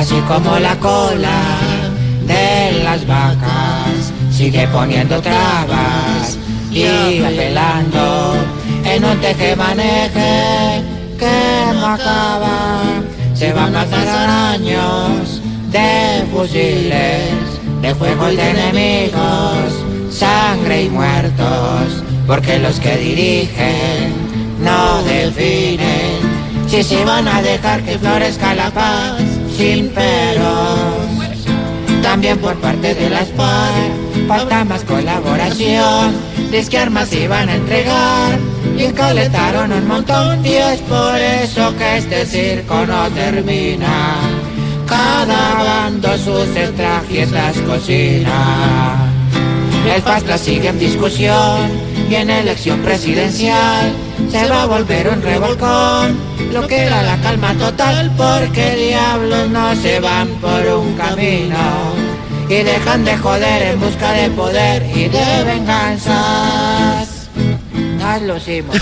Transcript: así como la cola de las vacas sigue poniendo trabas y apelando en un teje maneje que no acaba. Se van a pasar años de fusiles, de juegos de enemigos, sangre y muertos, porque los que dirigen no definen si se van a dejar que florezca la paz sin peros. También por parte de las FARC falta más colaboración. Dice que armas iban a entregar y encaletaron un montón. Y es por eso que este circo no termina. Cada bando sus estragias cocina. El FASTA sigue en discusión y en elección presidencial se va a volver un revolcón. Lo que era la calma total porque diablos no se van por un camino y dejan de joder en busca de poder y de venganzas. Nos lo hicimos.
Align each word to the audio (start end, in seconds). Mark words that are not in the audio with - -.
así 0.00 0.18
como 0.26 0.58
la 0.58 0.74
cola 0.76 1.42
de 2.26 2.82
las 2.82 3.06
vacas 3.06 4.12
sigue 4.30 4.66
poniendo 4.68 5.20
trabas 5.20 6.38
y 6.70 7.22
apelando 7.22 8.34
en 8.82 9.04
un 9.04 9.20
teje 9.20 9.54
maneje 9.56 10.82
que 11.18 11.38
no 11.74 11.86
acaba. 11.86 12.80
Se 13.34 13.52
van 13.52 13.76
a 13.76 13.84
pasar 13.84 14.28
años 14.54 15.42
de 15.70 16.24
fusiles, 16.32 17.44
de 17.82 17.92
juegos 17.92 18.36
de 18.36 18.50
enemigos, 18.50 19.68
sangre 20.10 20.84
y 20.84 20.88
muertos, 20.88 22.02
porque 22.26 22.58
los 22.58 22.80
que 22.80 22.96
dirigen 22.96 24.14
no 24.62 25.02
definen 25.02 26.20
si 26.68 26.82
se 26.82 27.04
van 27.04 27.28
a 27.28 27.42
dejar 27.42 27.82
que 27.82 27.98
florezca 27.98 28.54
la 28.54 28.70
paz 28.70 29.39
sin 29.60 29.90
peros. 29.90 31.36
También 32.02 32.38
por 32.38 32.54
parte 32.56 32.94
de 32.94 33.10
las 33.10 33.28
FARC 33.32 34.26
falta 34.26 34.64
más 34.64 34.82
colaboración. 34.84 36.14
Dice 36.50 36.70
que 36.70 36.78
armas 36.78 37.12
iban 37.12 37.48
a 37.48 37.56
entregar 37.56 38.38
y 38.78 38.84
encaletaron 38.84 39.72
un 39.72 39.86
montón. 39.86 40.46
Y 40.46 40.54
es 40.54 40.80
por 40.80 41.14
eso 41.16 41.76
que 41.76 41.98
este 41.98 42.24
circo 42.24 42.86
no 42.86 43.08
termina. 43.10 44.16
Cada 44.86 45.62
bando 45.62 46.16
sus 46.16 46.48
estragias 46.56 47.56
cocina. 47.66 49.12
El 49.94 50.02
FASTA 50.02 50.38
sigue 50.38 50.68
en 50.68 50.78
discusión 50.78 51.89
y 52.10 52.16
en 52.16 52.28
elección 52.28 52.80
presidencial 52.80 53.92
se 54.30 54.48
va 54.48 54.64
a 54.64 54.66
volver 54.66 55.08
un 55.08 55.22
revolcón. 55.22 56.18
Lo 56.52 56.66
que 56.66 56.78
era 56.78 57.02
la 57.04 57.16
calma 57.18 57.54
total 57.54 58.10
porque 58.16 58.74
diablos 58.74 59.48
no 59.48 59.76
se 59.76 60.00
van 60.00 60.26
por 60.40 60.66
un 60.66 60.94
camino 60.94 61.56
y 62.48 62.64
dejan 62.64 63.04
de 63.04 63.16
joder 63.16 63.62
en 63.62 63.80
busca 63.80 64.12
de 64.12 64.28
poder 64.30 64.82
y 64.92 65.08
de 65.08 65.44
venganzas. 65.44 67.28
Nos 67.98 68.22
lo 68.22 68.36
hicimos. 68.38 68.76